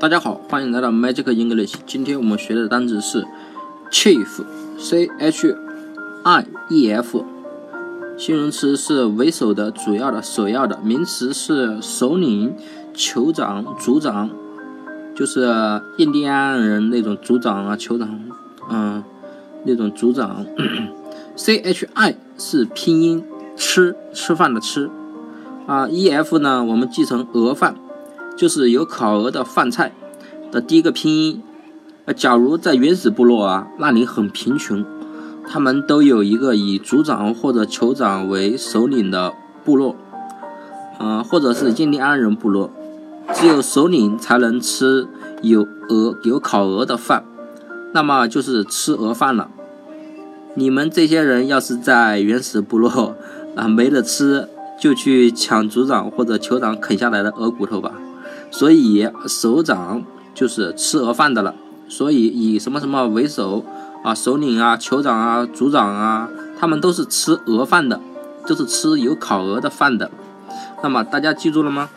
[0.00, 1.74] 大家好，欢迎来到 Magic English。
[1.84, 3.22] 今天我们学的单词是
[3.92, 5.54] chief，c h
[6.24, 7.22] i e f，
[8.16, 12.56] 形容词是为首的、主要的、首要的；名词是首领、
[12.94, 14.30] 酋长、族长，
[15.14, 15.52] 就是
[15.98, 18.18] 印第安人那种族长啊、酋长，
[18.70, 19.04] 嗯，
[19.64, 20.46] 那种族长。
[21.36, 23.22] c h i 是拼音，
[23.54, 24.88] 吃吃饭的吃
[25.66, 27.76] 啊，e f 呢，我们记成鹅饭。
[28.40, 29.92] 就是有烤鹅的饭菜
[30.50, 31.42] 的第一个拼音。
[32.06, 34.82] 呃，假如在原始部落啊，那里很贫穷，
[35.46, 39.94] 他们都有一个以族长或者酋长为首领的部落，
[40.98, 42.70] 呃，或者是印第安人部落，
[43.34, 45.06] 只有首领才能吃
[45.42, 47.22] 有鹅有烤鹅的饭，
[47.92, 49.50] 那么就是吃鹅饭了。
[50.54, 53.14] 你们这些人要是在原始部落
[53.54, 54.48] 啊没得吃，
[54.80, 57.92] 就去抢族长或者酋长啃下来的鹅骨头吧。
[58.50, 60.02] 所以首长
[60.34, 61.54] 就是吃鹅饭的了。
[61.88, 63.64] 所以以什么什么为首
[64.04, 68.00] 啊，首领啊，酋长啊，族长啊，他们都是吃鹅饭的，
[68.46, 70.10] 都是吃有烤鹅的饭的。
[70.82, 71.90] 那么大家记住了吗？